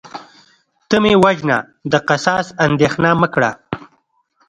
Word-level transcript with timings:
ته 0.89 0.95
مې 1.03 1.13
وژنه 1.23 1.57
د 1.91 1.93
قصاص 2.09 2.47
اندیښنه 2.65 3.09
مه 3.21 3.27
کړه 3.33 3.51